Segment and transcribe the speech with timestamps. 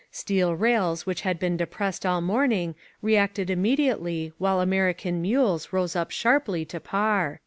[0.11, 6.09] Steel rails which had been depressed all morning reacted immediately while American mules rose up
[6.09, 7.39] sharply to par."...